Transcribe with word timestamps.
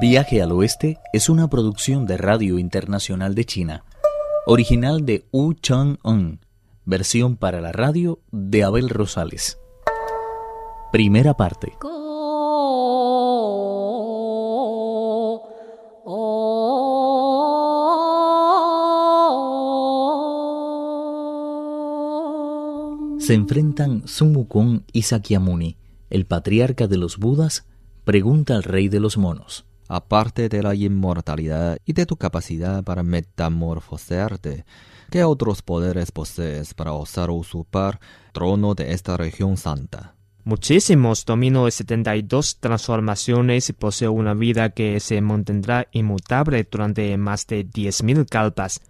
Viaje 0.00 0.42
al 0.42 0.50
Oeste 0.50 0.98
es 1.12 1.28
una 1.28 1.48
producción 1.48 2.04
de 2.04 2.16
Radio 2.16 2.58
Internacional 2.58 3.34
de 3.34 3.44
China, 3.44 3.84
original 4.44 5.06
de 5.06 5.24
Wu 5.30 5.54
Chang-un, 5.54 6.40
versión 6.84 7.36
para 7.36 7.60
la 7.60 7.70
radio 7.70 8.18
de 8.32 8.64
Abel 8.64 8.88
Rosales. 8.88 9.58
Primera 10.90 11.34
parte. 11.34 11.74
Se 23.20 23.34
enfrentan 23.34 24.08
Sun 24.08 24.34
Wukong 24.34 24.82
y 24.92 25.02
Sakyamuni, 25.02 25.76
el 26.10 26.26
patriarca 26.26 26.88
de 26.88 26.96
los 26.96 27.18
Budas, 27.18 27.66
pregunta 28.04 28.56
al 28.56 28.64
rey 28.64 28.88
de 28.88 29.00
los 29.00 29.16
monos. 29.16 29.64
Aparte 29.88 30.48
de 30.48 30.62
la 30.62 30.74
inmortalidad 30.74 31.78
y 31.84 31.92
de 31.92 32.06
tu 32.06 32.16
capacidad 32.16 32.82
para 32.82 33.02
metamorfosearte, 33.02 34.64
¿qué 35.10 35.24
otros 35.24 35.62
poderes 35.62 36.10
posees 36.10 36.72
para 36.74 36.92
osar 36.92 37.30
usurpar 37.30 38.00
trono 38.32 38.74
de 38.74 38.92
esta 38.92 39.16
región 39.16 39.56
santa? 39.56 40.14
Muchísimos. 40.44 41.24
Domino 41.24 41.64
de 41.64 41.70
72 41.70 42.58
transformaciones 42.60 43.70
y 43.70 43.72
poseo 43.72 44.12
una 44.12 44.34
vida 44.34 44.70
que 44.70 45.00
se 45.00 45.20
mantendrá 45.22 45.88
inmutable 45.92 46.66
durante 46.70 47.16
más 47.16 47.46
de 47.46 47.66
10.000 47.66 48.28
kalpas. 48.28 48.82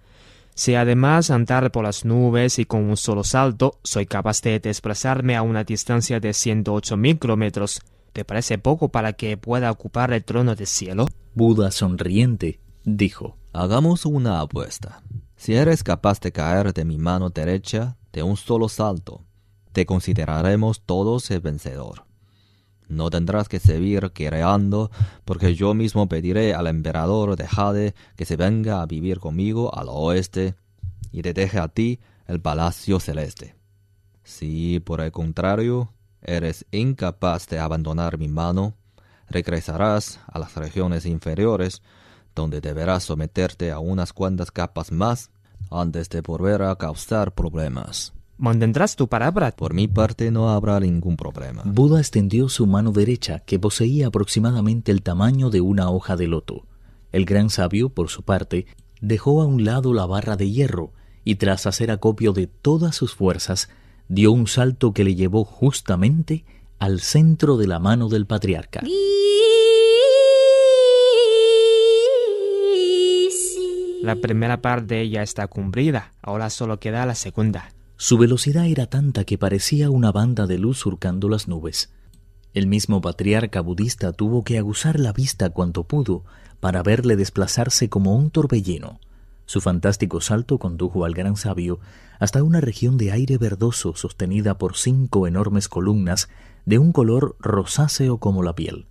Si 0.56 0.74
además 0.74 1.30
andar 1.30 1.70
por 1.70 1.84
las 1.84 2.04
nubes 2.04 2.58
y 2.58 2.64
con 2.64 2.84
un 2.84 2.96
solo 2.96 3.24
salto 3.24 3.78
soy 3.82 4.06
capaz 4.06 4.40
de 4.42 4.60
desplazarme 4.60 5.36
a 5.36 5.42
una 5.42 5.64
distancia 5.64 6.18
de 6.20 6.30
108.000 6.30 7.18
kilómetros, 7.18 7.80
¿te 8.14 8.24
parece 8.24 8.58
poco 8.58 8.88
para 8.88 9.12
que 9.12 9.36
pueda 9.36 9.70
ocupar 9.70 10.12
el 10.12 10.24
trono 10.24 10.54
del 10.54 10.68
cielo? 10.68 11.06
Buda 11.34 11.72
sonriente 11.72 12.60
dijo, 12.84 13.36
Hagamos 13.52 14.06
una 14.06 14.40
apuesta. 14.40 15.02
Si 15.36 15.54
eres 15.54 15.82
capaz 15.82 16.20
de 16.20 16.30
caer 16.30 16.72
de 16.72 16.84
mi 16.84 16.96
mano 16.96 17.30
derecha 17.30 17.96
de 18.12 18.22
un 18.22 18.36
solo 18.36 18.68
salto, 18.68 19.24
te 19.72 19.84
consideraremos 19.84 20.82
todos 20.82 21.28
el 21.32 21.40
vencedor. 21.40 22.04
No 22.88 23.10
tendrás 23.10 23.48
que 23.48 23.58
seguir 23.58 24.12
creando, 24.12 24.92
porque 25.24 25.56
yo 25.56 25.74
mismo 25.74 26.08
pediré 26.08 26.54
al 26.54 26.68
emperador 26.68 27.34
de 27.34 27.48
Jade 27.48 27.94
que 28.14 28.24
se 28.24 28.36
venga 28.36 28.80
a 28.80 28.86
vivir 28.86 29.18
conmigo 29.18 29.74
al 29.74 29.88
oeste 29.88 30.54
y 31.10 31.22
te 31.22 31.32
deje 31.32 31.58
a 31.58 31.66
ti 31.66 31.98
el 32.28 32.40
palacio 32.40 33.00
celeste. 33.00 33.56
Si, 34.22 34.78
por 34.80 35.00
el 35.00 35.10
contrario, 35.10 35.92
eres 36.24 36.66
incapaz 36.70 37.46
de 37.48 37.58
abandonar 37.58 38.18
mi 38.18 38.28
mano, 38.28 38.74
regresarás 39.28 40.20
a 40.26 40.38
las 40.38 40.54
regiones 40.56 41.06
inferiores, 41.06 41.82
donde 42.34 42.60
deberás 42.60 43.04
someterte 43.04 43.70
a 43.70 43.78
unas 43.78 44.12
cuantas 44.12 44.50
capas 44.50 44.92
más 44.92 45.30
antes 45.70 46.08
de 46.08 46.20
volver 46.20 46.62
a 46.62 46.76
causar 46.76 47.32
problemas. 47.32 48.12
¿Mantendrás 48.36 48.96
tu 48.96 49.08
palabra? 49.08 49.52
Por 49.52 49.74
mi 49.74 49.86
parte 49.86 50.30
no 50.32 50.50
habrá 50.50 50.80
ningún 50.80 51.16
problema. 51.16 51.62
Buda 51.64 52.00
extendió 52.00 52.48
su 52.48 52.66
mano 52.66 52.90
derecha, 52.90 53.40
que 53.40 53.60
poseía 53.60 54.08
aproximadamente 54.08 54.90
el 54.90 55.02
tamaño 55.02 55.50
de 55.50 55.60
una 55.60 55.88
hoja 55.88 56.16
de 56.16 56.26
loto. 56.26 56.66
El 57.12 57.26
gran 57.26 57.48
sabio, 57.48 57.90
por 57.90 58.08
su 58.08 58.24
parte, 58.24 58.66
dejó 59.00 59.40
a 59.40 59.46
un 59.46 59.64
lado 59.64 59.94
la 59.94 60.04
barra 60.06 60.36
de 60.36 60.50
hierro 60.50 60.92
y 61.22 61.36
tras 61.36 61.66
hacer 61.66 61.92
acopio 61.92 62.32
de 62.32 62.48
todas 62.48 62.96
sus 62.96 63.14
fuerzas, 63.14 63.68
dio 64.08 64.32
un 64.32 64.46
salto 64.46 64.92
que 64.92 65.04
le 65.04 65.14
llevó 65.14 65.44
justamente 65.44 66.44
al 66.78 67.00
centro 67.00 67.56
de 67.56 67.66
la 67.66 67.78
mano 67.78 68.08
del 68.08 68.26
patriarca. 68.26 68.82
La 74.02 74.16
primera 74.16 74.60
parte 74.60 75.08
ya 75.08 75.22
está 75.22 75.46
cumplida, 75.46 76.12
ahora 76.20 76.50
solo 76.50 76.78
queda 76.78 77.06
la 77.06 77.14
segunda. 77.14 77.72
Su 77.96 78.18
velocidad 78.18 78.66
era 78.66 78.86
tanta 78.86 79.24
que 79.24 79.38
parecía 79.38 79.88
una 79.88 80.12
banda 80.12 80.46
de 80.46 80.58
luz 80.58 80.78
surcando 80.78 81.30
las 81.30 81.48
nubes. 81.48 81.90
El 82.52 82.66
mismo 82.66 83.00
patriarca 83.00 83.62
budista 83.62 84.12
tuvo 84.12 84.44
que 84.44 84.58
aguzar 84.58 85.00
la 85.00 85.12
vista 85.12 85.48
cuanto 85.50 85.84
pudo 85.84 86.24
para 86.60 86.82
verle 86.82 87.16
desplazarse 87.16 87.88
como 87.88 88.14
un 88.14 88.30
torbellino. 88.30 89.00
Su 89.46 89.60
fantástico 89.60 90.20
salto 90.20 90.58
condujo 90.58 91.04
al 91.04 91.14
gran 91.14 91.36
sabio 91.36 91.80
hasta 92.18 92.42
una 92.42 92.60
región 92.60 92.96
de 92.96 93.12
aire 93.12 93.38
verdoso 93.38 93.94
sostenida 93.94 94.56
por 94.56 94.76
cinco 94.76 95.26
enormes 95.26 95.68
columnas 95.68 96.28
de 96.64 96.78
un 96.78 96.92
color 96.92 97.36
rosáceo 97.40 98.18
como 98.18 98.42
la 98.42 98.54
piel. 98.54 98.86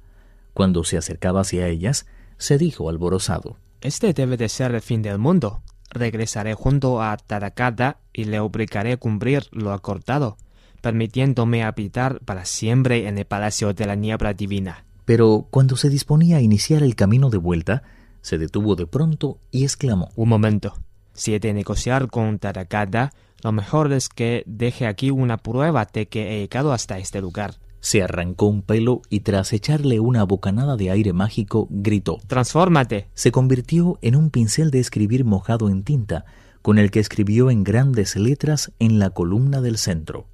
Cuando 0.53 0.83
se 0.83 0.97
acercaba 0.97 1.41
hacia 1.41 1.67
ellas, 1.67 2.05
se 2.37 2.57
dijo 2.57 2.89
alborozado 2.89 3.57
Este 3.81 4.13
debe 4.13 4.37
de 4.37 4.49
ser 4.49 4.75
el 4.75 4.81
fin 4.81 5.01
del 5.01 5.17
mundo. 5.17 5.61
Regresaré 5.89 6.53
junto 6.53 7.01
a 7.01 7.17
Tarakada 7.17 7.99
y 8.13 8.25
le 8.25 8.39
obligaré 8.39 8.93
a 8.93 8.97
cumplir 8.97 9.47
lo 9.51 9.73
acordado, 9.73 10.37
permitiéndome 10.81 11.63
habitar 11.63 12.19
para 12.21 12.45
siempre 12.45 13.07
en 13.07 13.17
el 13.17 13.25
palacio 13.25 13.73
de 13.73 13.85
la 13.85 13.95
niebla 13.95 14.33
divina. 14.33 14.85
Pero 15.05 15.47
cuando 15.49 15.75
se 15.75 15.89
disponía 15.89 16.37
a 16.37 16.41
iniciar 16.41 16.83
el 16.83 16.95
camino 16.95 17.29
de 17.29 17.37
vuelta, 17.37 17.83
se 18.23 18.39
detuvo 18.39 18.75
de 18.75 18.87
pronto 18.87 19.37
y 19.51 19.63
exclamó 19.63 20.09
Un 20.15 20.29
momento. 20.29 20.73
Si 21.13 21.35
he 21.35 21.39
de 21.39 21.53
negociar 21.53 22.07
con 22.07 22.39
Tarakada, 22.39 23.13
lo 23.43 23.51
mejor 23.51 23.93
es 23.93 24.09
que 24.09 24.43
deje 24.47 24.87
aquí 24.87 25.11
una 25.11 25.37
prueba 25.37 25.87
de 25.93 26.07
que 26.07 26.37
he 26.37 26.39
llegado 26.39 26.73
hasta 26.73 26.97
este 26.97 27.21
lugar. 27.21 27.59
Se 27.81 28.01
arrancó 28.01 28.47
un 28.47 28.61
pelo 28.61 29.01
y 29.09 29.19
tras 29.19 29.51
echarle 29.51 29.99
una 29.99 30.23
bocanada 30.23 30.77
de 30.77 30.89
aire 30.89 31.11
mágico, 31.11 31.67
gritó 31.69 32.17
Transfórmate. 32.25 33.09
Se 33.13 33.31
convirtió 33.31 33.99
en 34.01 34.15
un 34.15 34.29
pincel 34.29 34.71
de 34.71 34.79
escribir 34.79 35.25
mojado 35.25 35.69
en 35.69 35.83
tinta, 35.83 36.23
con 36.61 36.77
el 36.77 36.91
que 36.91 37.01
escribió 37.01 37.51
en 37.51 37.65
grandes 37.65 38.15
letras 38.15 38.71
en 38.79 38.99
la 38.99 39.09
columna 39.09 39.59
del 39.59 39.77
centro. 39.77 40.27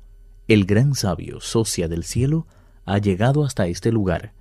El 0.47 0.65
gran 0.65 0.93
sabio, 0.93 1.41
socia 1.41 1.87
del 1.87 2.03
cielo, 2.03 2.45
ha 2.85 2.99
llegado 2.99 3.43
hasta 3.43 3.65
este 3.65 3.91
lugar. 3.91 4.33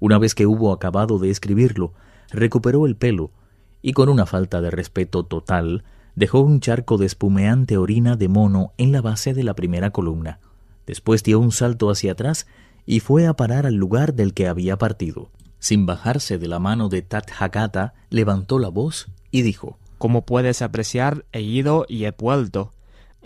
Una 0.00 0.18
vez 0.18 0.34
que 0.34 0.46
hubo 0.46 0.72
acabado 0.72 1.20
de 1.20 1.30
escribirlo, 1.30 1.94
recuperó 2.30 2.86
el 2.86 2.96
pelo 2.96 3.30
y 3.82 3.92
con 3.92 4.08
una 4.08 4.26
falta 4.26 4.60
de 4.60 4.70
respeto 4.70 5.24
total 5.24 5.84
dejó 6.16 6.40
un 6.40 6.60
charco 6.60 6.98
de 6.98 7.06
espumeante 7.06 7.76
orina 7.76 8.16
de 8.16 8.28
mono 8.28 8.72
en 8.78 8.90
la 8.90 9.00
base 9.00 9.34
de 9.34 9.44
la 9.44 9.54
primera 9.54 9.90
columna. 9.90 10.40
Después 10.86 11.22
dio 11.22 11.38
un 11.38 11.52
salto 11.52 11.90
hacia 11.90 12.12
atrás 12.12 12.46
y 12.86 13.00
fue 13.00 13.26
a 13.26 13.34
parar 13.34 13.66
al 13.66 13.74
lugar 13.74 14.14
del 14.14 14.34
que 14.34 14.48
había 14.48 14.76
partido. 14.76 15.30
Sin 15.58 15.86
bajarse 15.86 16.38
de 16.38 16.48
la 16.48 16.58
mano 16.58 16.88
de 16.88 17.02
Tathagata, 17.02 17.94
levantó 18.10 18.58
la 18.58 18.68
voz 18.68 19.08
y 19.30 19.42
dijo 19.42 19.78
Como 19.98 20.24
puedes 20.24 20.62
apreciar, 20.62 21.24
he 21.32 21.42
ido 21.42 21.86
y 21.88 22.04
he 22.04 22.10
vuelto. 22.12 22.72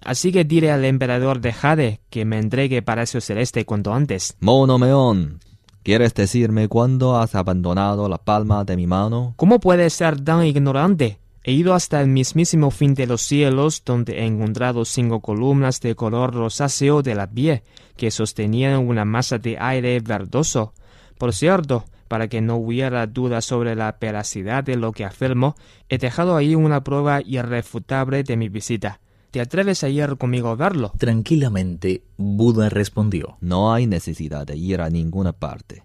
Así 0.02 0.32
que 0.32 0.44
diré 0.44 0.70
al 0.70 0.84
emperador 0.84 1.40
de 1.40 1.52
Jade 1.52 2.00
que 2.08 2.24
me 2.24 2.38
entregue 2.38 2.82
Palacio 2.82 3.20
Celeste 3.20 3.66
cuanto 3.66 3.92
antes. 3.92 4.36
Mono 4.40 4.78
Meón, 4.78 5.40
¿quieres 5.90 6.14
decirme 6.14 6.68
cuándo 6.68 7.18
has 7.18 7.34
abandonado 7.34 8.08
la 8.08 8.18
palma 8.18 8.62
de 8.62 8.76
mi 8.76 8.86
mano? 8.86 9.34
¿Cómo 9.34 9.58
puedes 9.58 9.92
ser 9.92 10.20
tan 10.20 10.44
ignorante? 10.44 11.18
He 11.42 11.50
ido 11.50 11.74
hasta 11.74 12.00
el 12.00 12.06
mismísimo 12.06 12.70
fin 12.70 12.94
de 12.94 13.08
los 13.08 13.22
cielos, 13.22 13.82
donde 13.84 14.20
he 14.20 14.24
encontrado 14.24 14.84
cinco 14.84 15.18
columnas 15.18 15.80
de 15.80 15.96
color 15.96 16.32
rosáceo 16.32 17.02
de 17.02 17.16
la 17.16 17.28
pie, 17.28 17.64
que 17.96 18.12
sostenían 18.12 18.78
una 18.86 19.04
masa 19.04 19.38
de 19.38 19.58
aire 19.58 19.98
verdoso. 19.98 20.74
Por 21.18 21.32
cierto, 21.32 21.86
para 22.06 22.28
que 22.28 22.40
no 22.40 22.54
hubiera 22.54 23.04
duda 23.08 23.40
sobre 23.40 23.74
la 23.74 23.96
veracidad 24.00 24.62
de 24.62 24.76
lo 24.76 24.92
que 24.92 25.04
afirmo, 25.04 25.56
he 25.88 25.98
dejado 25.98 26.36
ahí 26.36 26.54
una 26.54 26.84
prueba 26.84 27.20
irrefutable 27.20 28.22
de 28.22 28.36
mi 28.36 28.48
visita. 28.48 29.00
¿Te 29.30 29.40
atreves 29.40 29.84
a 29.84 29.88
ir 29.88 30.16
conmigo 30.16 30.48
a 30.48 30.56
verlo? 30.56 30.92
Tranquilamente, 30.98 32.02
Buda 32.16 32.68
respondió. 32.68 33.36
No 33.40 33.72
hay 33.72 33.86
necesidad 33.86 34.44
de 34.44 34.56
ir 34.56 34.80
a 34.80 34.90
ninguna 34.90 35.32
parte. 35.32 35.84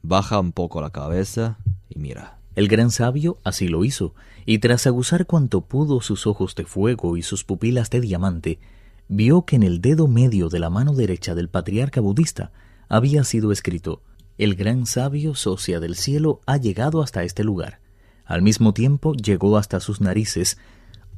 Baja 0.00 0.40
un 0.40 0.52
poco 0.52 0.80
la 0.80 0.90
cabeza 0.90 1.58
y 1.90 1.98
mira. 1.98 2.38
El 2.54 2.68
gran 2.68 2.90
sabio 2.90 3.36
así 3.44 3.68
lo 3.68 3.84
hizo, 3.84 4.14
y 4.46 4.60
tras 4.60 4.86
aguzar 4.86 5.26
cuanto 5.26 5.60
pudo 5.60 6.00
sus 6.00 6.26
ojos 6.26 6.54
de 6.54 6.64
fuego 6.64 7.18
y 7.18 7.22
sus 7.22 7.44
pupilas 7.44 7.90
de 7.90 8.00
diamante, 8.00 8.58
vio 9.08 9.44
que 9.44 9.56
en 9.56 9.62
el 9.62 9.82
dedo 9.82 10.08
medio 10.08 10.48
de 10.48 10.58
la 10.58 10.70
mano 10.70 10.94
derecha 10.94 11.34
del 11.34 11.50
patriarca 11.50 12.00
budista 12.00 12.50
había 12.88 13.24
sido 13.24 13.52
escrito 13.52 14.00
El 14.38 14.54
gran 14.54 14.86
sabio 14.86 15.34
socia 15.34 15.80
del 15.80 15.96
cielo 15.96 16.40
ha 16.46 16.56
llegado 16.56 17.02
hasta 17.02 17.24
este 17.24 17.44
lugar. 17.44 17.78
Al 18.24 18.40
mismo 18.40 18.72
tiempo 18.72 19.12
llegó 19.12 19.58
hasta 19.58 19.80
sus 19.80 20.00
narices 20.00 20.56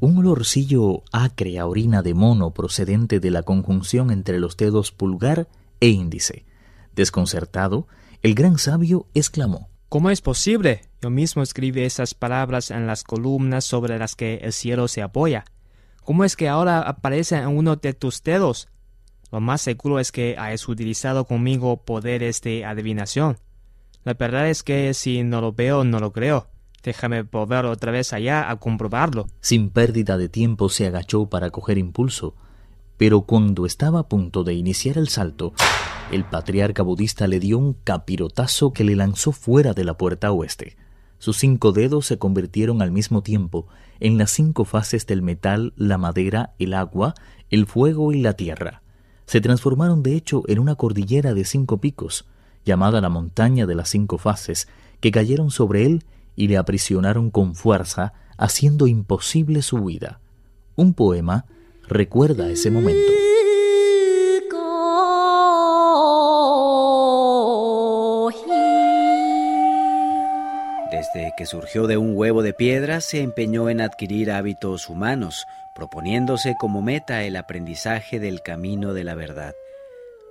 un 0.00 0.18
olorcillo 0.18 1.02
acre 1.12 1.58
a 1.58 1.66
orina 1.66 2.02
de 2.02 2.14
mono 2.14 2.52
procedente 2.52 3.20
de 3.20 3.30
la 3.30 3.42
conjunción 3.42 4.10
entre 4.10 4.38
los 4.38 4.56
dedos 4.56 4.92
pulgar 4.92 5.48
e 5.80 5.88
índice. 5.88 6.44
Desconcertado, 6.94 7.86
el 8.22 8.34
gran 8.34 8.58
sabio 8.58 9.06
exclamó 9.14 9.68
¿Cómo 9.88 10.10
es 10.10 10.20
posible? 10.20 10.82
Yo 11.00 11.10
mismo 11.10 11.42
escribí 11.42 11.82
esas 11.82 12.14
palabras 12.14 12.70
en 12.70 12.86
las 12.86 13.04
columnas 13.04 13.64
sobre 13.64 13.98
las 13.98 14.14
que 14.14 14.36
el 14.42 14.52
cielo 14.52 14.86
se 14.86 15.02
apoya. 15.02 15.44
¿Cómo 16.04 16.24
es 16.24 16.36
que 16.36 16.48
ahora 16.48 16.80
aparece 16.80 17.36
en 17.36 17.48
uno 17.48 17.76
de 17.76 17.94
tus 17.94 18.22
dedos? 18.22 18.68
Lo 19.32 19.40
más 19.40 19.62
seguro 19.62 19.98
es 19.98 20.12
que 20.12 20.36
has 20.38 20.68
utilizado 20.68 21.24
conmigo 21.24 21.84
poderes 21.84 22.40
de 22.42 22.64
adivinación. 22.64 23.38
La 24.04 24.14
verdad 24.14 24.48
es 24.48 24.62
que 24.62 24.94
si 24.94 25.22
no 25.22 25.40
lo 25.40 25.52
veo, 25.52 25.84
no 25.84 26.00
lo 26.00 26.12
creo. 26.12 26.48
Déjame 26.82 27.22
volver 27.22 27.66
otra 27.66 27.92
vez 27.92 28.12
allá 28.12 28.50
a 28.50 28.56
comprobarlo. 28.56 29.26
Sin 29.40 29.70
pérdida 29.70 30.16
de 30.16 30.28
tiempo 30.28 30.68
se 30.68 30.86
agachó 30.86 31.26
para 31.26 31.50
coger 31.50 31.78
impulso, 31.78 32.34
pero 32.96 33.22
cuando 33.22 33.66
estaba 33.66 34.00
a 34.00 34.08
punto 34.08 34.44
de 34.44 34.54
iniciar 34.54 34.98
el 34.98 35.08
salto, 35.08 35.52
el 36.10 36.24
patriarca 36.24 36.82
budista 36.82 37.26
le 37.26 37.40
dio 37.40 37.58
un 37.58 37.74
capirotazo 37.74 38.72
que 38.72 38.84
le 38.84 38.96
lanzó 38.96 39.32
fuera 39.32 39.74
de 39.74 39.84
la 39.84 39.94
puerta 39.94 40.32
oeste. 40.32 40.76
Sus 41.18 41.36
cinco 41.36 41.72
dedos 41.72 42.06
se 42.06 42.18
convirtieron 42.18 42.80
al 42.80 42.92
mismo 42.92 43.22
tiempo 43.22 43.66
en 43.98 44.18
las 44.18 44.30
cinco 44.30 44.64
fases 44.64 45.06
del 45.06 45.20
metal, 45.22 45.72
la 45.76 45.98
madera, 45.98 46.54
el 46.58 46.74
agua, 46.74 47.14
el 47.50 47.66
fuego 47.66 48.12
y 48.12 48.20
la 48.20 48.34
tierra. 48.34 48.82
Se 49.26 49.40
transformaron 49.40 50.02
de 50.02 50.14
hecho 50.14 50.42
en 50.46 50.58
una 50.58 50.76
cordillera 50.76 51.34
de 51.34 51.44
cinco 51.44 51.78
picos, 51.78 52.26
llamada 52.64 53.00
la 53.00 53.08
montaña 53.08 53.66
de 53.66 53.74
las 53.74 53.88
cinco 53.88 54.18
fases, 54.18 54.68
que 55.00 55.10
cayeron 55.10 55.50
sobre 55.50 55.86
él 55.86 56.04
y 56.38 56.46
le 56.46 56.56
aprisionaron 56.56 57.32
con 57.32 57.56
fuerza, 57.56 58.12
haciendo 58.36 58.86
imposible 58.86 59.60
su 59.60 59.76
huida. 59.78 60.20
Un 60.76 60.94
poema 60.94 61.46
recuerda 61.88 62.48
ese 62.48 62.70
momento. 62.70 63.12
Desde 70.92 71.32
que 71.36 71.44
surgió 71.44 71.88
de 71.88 71.96
un 71.96 72.16
huevo 72.16 72.42
de 72.42 72.52
piedra, 72.52 73.00
se 73.00 73.20
empeñó 73.20 73.68
en 73.68 73.80
adquirir 73.80 74.30
hábitos 74.30 74.88
humanos, 74.88 75.44
proponiéndose 75.74 76.54
como 76.56 76.82
meta 76.82 77.24
el 77.24 77.34
aprendizaje 77.34 78.20
del 78.20 78.42
camino 78.42 78.94
de 78.94 79.02
la 79.02 79.16
verdad. 79.16 79.54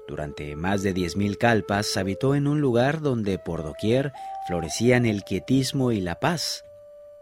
Durante 0.08 0.56
más 0.56 0.84
de 0.84 0.96
10.000 0.96 1.38
calpas 1.38 1.98
habitó 1.98 2.34
en 2.34 2.48
un 2.48 2.62
lugar 2.62 3.02
donde 3.02 3.40
por 3.40 3.64
doquier 3.64 4.14
florecían 4.48 5.06
el 5.06 5.24
quietismo 5.24 5.92
y 5.92 6.00
la 6.00 6.20
paz. 6.20 6.64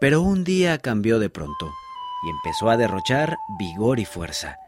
Pero 0.00 0.22
un 0.22 0.44
día 0.44 0.78
cambió 0.78 1.18
de 1.18 1.28
pronto 1.28 1.72
y 2.24 2.30
empezó 2.30 2.70
a 2.70 2.76
derrochar 2.76 3.36
vigor 3.58 3.98
y 3.98 4.04
fuerza. 4.04 4.58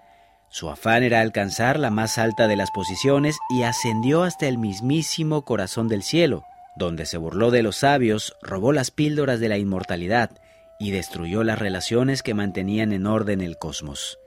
Su 0.50 0.68
afán 0.68 1.02
era 1.02 1.20
alcanzar 1.20 1.78
la 1.78 1.90
más 1.90 2.18
alta 2.18 2.48
de 2.48 2.56
las 2.56 2.70
posiciones 2.70 3.38
y 3.50 3.62
ascendió 3.62 4.24
hasta 4.24 4.48
el 4.48 4.58
mismísimo 4.58 5.44
corazón 5.44 5.88
del 5.88 6.02
cielo, 6.02 6.42
donde 6.76 7.06
se 7.06 7.18
burló 7.18 7.50
de 7.50 7.62
los 7.62 7.76
sabios, 7.76 8.34
robó 8.40 8.72
las 8.72 8.90
píldoras 8.90 9.40
de 9.40 9.48
la 9.48 9.58
inmortalidad 9.58 10.30
y 10.80 10.90
destruyó 10.90 11.44
las 11.44 11.58
relaciones 11.58 12.22
que 12.22 12.34
mantenían 12.34 12.92
en 12.92 13.06
orden 13.06 13.42
el 13.42 13.58
cosmos. 13.58 14.18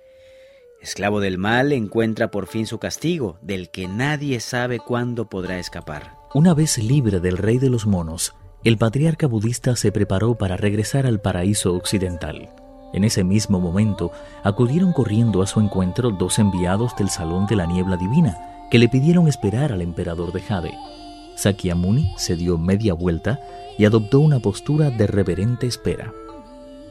Esclavo 0.82 1.20
del 1.20 1.38
mal, 1.38 1.74
encuentra 1.74 2.32
por 2.32 2.48
fin 2.48 2.66
su 2.66 2.80
castigo, 2.80 3.38
del 3.44 3.70
que 3.70 3.88
nadie 3.88 4.40
sabe 4.40 4.80
cuándo 4.80 5.30
podrá 5.30 5.60
escapar. 5.60 6.16
Una 6.34 6.56
vez 6.56 6.80
libre 6.80 7.20
del 7.20 7.38
rey 7.38 7.60
de 7.60 7.70
los 7.70 7.86
monos, 7.86 8.34
el 8.64 8.80
patriarca 8.80 9.28
budista 9.28 9.76
se 9.76 9.92
preparó 9.92 10.36
para 10.36 10.58
regresar 10.58 11.06
al 11.06 11.22
paraíso 11.22 11.76
occidental. 11.76 12.50
En 12.94 13.04
ese 13.04 13.24
mismo 13.24 13.60
momento, 13.60 14.12
acudieron 14.44 14.92
corriendo 14.92 15.44
a 15.44 15.48
su 15.48 15.60
encuentro 15.60 16.10
dos 16.10 16.40
enviados 16.40 16.96
del 16.96 17.10
Salón 17.10 17.46
de 17.46 17.58
la 17.58 17.68
Niebla 17.68 17.96
Divina, 17.98 18.40
que 18.72 18.80
le 18.80 18.90
pidieron 18.90 19.28
esperar 19.28 19.72
al 19.72 19.84
emperador 19.84 20.34
de 20.34 20.42
Jade. 20.42 20.74
Sakyamuni 21.36 22.12
se 22.18 22.36
dio 22.36 22.58
media 22.58 22.96
vuelta 22.96 23.40
y 23.78 23.86
adoptó 23.86 24.20
una 24.20 24.40
postura 24.40 24.90
de 24.90 25.06
reverente 25.06 25.68
espera. 25.68 26.12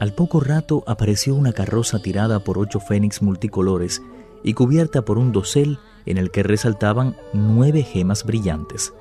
Al 0.01 0.13
poco 0.13 0.39
rato 0.39 0.83
apareció 0.87 1.35
una 1.35 1.53
carroza 1.53 1.99
tirada 1.99 2.39
por 2.39 2.57
ocho 2.57 2.79
fénix 2.79 3.21
multicolores 3.21 4.01
y 4.43 4.55
cubierta 4.55 5.03
por 5.03 5.19
un 5.19 5.31
dosel 5.31 5.77
en 6.07 6.17
el 6.17 6.31
que 6.31 6.41
resaltaban 6.41 7.15
nueve 7.33 7.83
gemas 7.83 8.23
brillantes. 8.23 8.95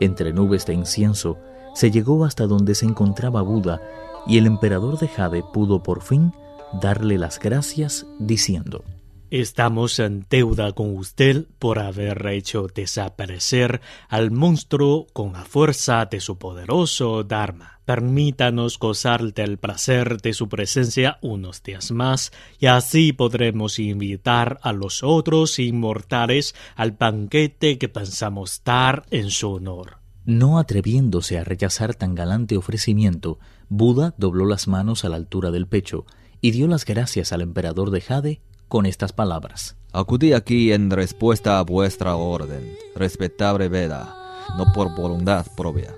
Entre 0.00 0.32
nubes 0.32 0.64
de 0.64 0.72
incienso 0.72 1.36
se 1.74 1.90
llegó 1.90 2.24
hasta 2.24 2.46
donde 2.46 2.74
se 2.74 2.86
encontraba 2.86 3.42
Buda 3.42 3.82
y 4.26 4.38
el 4.38 4.46
emperador 4.46 4.98
de 4.98 5.08
Jade 5.08 5.44
pudo 5.52 5.82
por 5.82 6.00
fin 6.00 6.32
darle 6.80 7.18
las 7.18 7.38
gracias 7.38 8.06
diciendo 8.18 8.84
Estamos 9.30 9.98
en 9.98 10.24
deuda 10.30 10.72
con 10.72 10.96
usted 10.96 11.44
por 11.58 11.80
haber 11.80 12.26
hecho 12.28 12.66
desaparecer 12.74 13.82
al 14.08 14.30
monstruo 14.30 15.06
con 15.12 15.34
la 15.34 15.44
fuerza 15.44 16.06
de 16.06 16.18
su 16.20 16.38
poderoso 16.38 17.24
Dharma. 17.24 17.80
Permítanos 17.84 18.78
gozar 18.78 19.34
del 19.34 19.58
placer 19.58 20.22
de 20.22 20.32
su 20.32 20.48
presencia 20.48 21.18
unos 21.20 21.62
días 21.62 21.90
más, 21.90 22.32
y 22.58 22.66
así 22.66 23.12
podremos 23.12 23.78
invitar 23.78 24.60
a 24.62 24.72
los 24.72 25.02
otros 25.02 25.58
inmortales 25.58 26.54
al 26.74 26.92
banquete 26.92 27.76
que 27.76 27.90
pensamos 27.90 28.62
dar 28.64 29.04
en 29.10 29.30
su 29.30 29.52
honor. 29.52 29.98
No 30.24 30.58
atreviéndose 30.58 31.38
a 31.38 31.44
rechazar 31.44 31.94
tan 31.94 32.14
galante 32.14 32.56
ofrecimiento, 32.56 33.38
Buda 33.68 34.14
dobló 34.16 34.46
las 34.46 34.68
manos 34.68 35.04
a 35.04 35.10
la 35.10 35.16
altura 35.16 35.50
del 35.50 35.66
pecho 35.66 36.06
y 36.40 36.52
dio 36.52 36.66
las 36.66 36.86
gracias 36.86 37.32
al 37.32 37.42
emperador 37.42 37.90
de 37.90 38.00
Jade 38.00 38.40
con 38.68 38.86
estas 38.86 39.12
palabras. 39.12 39.76
Acudí 39.92 40.32
aquí 40.32 40.72
en 40.72 40.90
respuesta 40.90 41.58
a 41.58 41.62
vuestra 41.62 42.14
orden, 42.16 42.76
respetable 42.94 43.68
Veda, 43.68 44.14
no 44.56 44.72
por 44.72 44.94
voluntad 44.94 45.46
propia. 45.56 45.94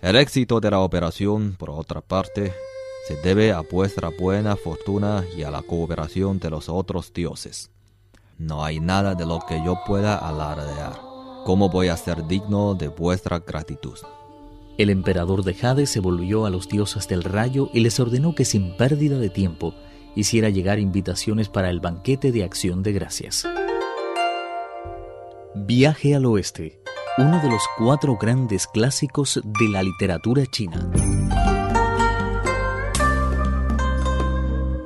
El 0.00 0.16
éxito 0.16 0.60
de 0.60 0.70
la 0.70 0.78
operación, 0.78 1.56
por 1.58 1.70
otra 1.70 2.00
parte, 2.00 2.54
se 3.08 3.16
debe 3.16 3.52
a 3.52 3.60
vuestra 3.60 4.10
buena 4.10 4.54
fortuna 4.54 5.24
y 5.36 5.42
a 5.42 5.50
la 5.50 5.62
cooperación 5.62 6.38
de 6.38 6.50
los 6.50 6.68
otros 6.68 7.12
dioses. 7.12 7.70
No 8.38 8.64
hay 8.64 8.78
nada 8.78 9.14
de 9.16 9.26
lo 9.26 9.40
que 9.48 9.60
yo 9.64 9.80
pueda 9.84 10.16
alardear. 10.16 11.00
¿Cómo 11.44 11.68
voy 11.70 11.88
a 11.88 11.96
ser 11.96 12.26
digno 12.26 12.74
de 12.74 12.88
vuestra 12.88 13.40
gratitud? 13.40 13.98
El 14.76 14.90
emperador 14.90 15.42
de 15.42 15.54
Jade 15.54 15.86
se 15.86 15.98
volvió 15.98 16.46
a 16.46 16.50
los 16.50 16.68
dioses 16.68 17.08
del 17.08 17.24
rayo 17.24 17.68
y 17.72 17.80
les 17.80 17.98
ordenó 17.98 18.36
que 18.36 18.44
sin 18.44 18.76
pérdida 18.76 19.18
de 19.18 19.28
tiempo 19.28 19.74
hiciera 20.18 20.48
llegar 20.48 20.80
invitaciones 20.80 21.48
para 21.48 21.70
el 21.70 21.78
banquete 21.78 22.32
de 22.32 22.42
acción 22.42 22.82
de 22.82 22.92
gracias. 22.92 23.46
Viaje 25.54 26.16
al 26.16 26.26
oeste 26.26 26.80
uno 27.18 27.40
de 27.40 27.48
los 27.50 27.62
cuatro 27.76 28.16
grandes 28.16 28.66
clásicos 28.66 29.40
de 29.44 29.68
la 29.68 29.82
literatura 29.82 30.44
china. 30.46 30.88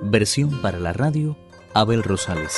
Versión 0.02 0.60
para 0.60 0.78
la 0.78 0.92
radio, 0.92 1.36
Abel 1.72 2.02
Rosales. 2.02 2.54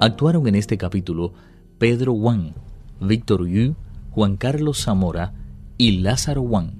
Actuaron 0.00 0.48
en 0.48 0.56
este 0.56 0.78
capítulo 0.78 1.32
Pedro 1.78 2.12
Wang, 2.12 2.54
Víctor 3.00 3.46
Yu, 3.46 3.76
Juan 4.10 4.36
Carlos 4.36 4.82
Zamora 4.82 5.34
y 5.76 5.98
Lázaro 5.98 6.42
Wang. 6.42 6.79